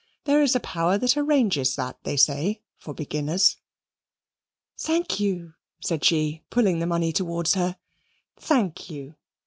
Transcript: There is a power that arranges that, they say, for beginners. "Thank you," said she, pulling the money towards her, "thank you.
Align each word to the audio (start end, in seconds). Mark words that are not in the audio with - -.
There 0.23 0.41
is 0.41 0.55
a 0.55 0.59
power 0.59 0.97
that 0.97 1.15
arranges 1.15 1.75
that, 1.75 2.03
they 2.05 2.17
say, 2.17 2.59
for 2.79 2.91
beginners. 2.91 3.57
"Thank 4.79 5.19
you," 5.19 5.53
said 5.79 6.03
she, 6.03 6.41
pulling 6.49 6.79
the 6.79 6.87
money 6.87 7.13
towards 7.13 7.53
her, 7.53 7.77
"thank 8.35 8.89
you. 8.89 9.13